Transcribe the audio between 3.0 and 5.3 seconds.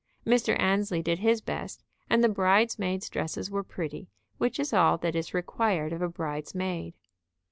dresses were pretty, which is all that